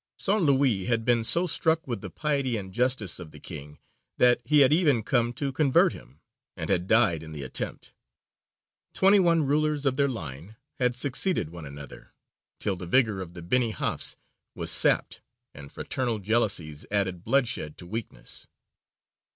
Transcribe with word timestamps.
Saint 0.17 0.41
Louis 0.41 0.85
had 0.85 1.05
been 1.05 1.23
so 1.23 1.45
struck 1.45 1.85
with 1.87 2.01
the 2.01 2.09
piety 2.09 2.57
and 2.57 2.73
justice 2.73 3.19
of 3.19 3.29
the 3.29 3.37
king 3.39 3.77
that 4.17 4.41
he 4.43 4.61
had 4.61 4.73
even 4.73 5.03
come 5.03 5.31
to 5.33 5.51
convert 5.51 5.93
him, 5.93 6.21
and 6.57 6.71
had 6.71 6.87
died 6.87 7.21
in 7.21 7.33
the 7.33 7.43
attempt. 7.43 7.93
Twenty 8.93 9.19
one 9.19 9.43
rulers 9.45 9.85
of 9.85 9.97
their 9.97 10.07
line 10.07 10.55
had 10.79 10.95
succeeded 10.95 11.51
one 11.51 11.67
another, 11.67 12.15
till 12.59 12.75
the 12.75 12.87
vigour 12.87 13.19
of 13.21 13.35
the 13.35 13.43
Benī 13.43 13.75
Hafs 13.75 14.15
was 14.55 14.71
sapped, 14.71 15.21
and 15.53 15.71
fraternal 15.71 16.17
jealousies 16.17 16.83
added 16.89 17.23
bloodshed 17.23 17.77
to 17.77 17.85
weakness. 17.85 18.47